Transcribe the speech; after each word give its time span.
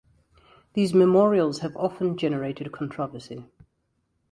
These 0.73 0.95
memorials 0.95 1.59
have 1.59 1.77
often 1.77 2.17
generated 2.17 2.71
controversy. 2.71 3.45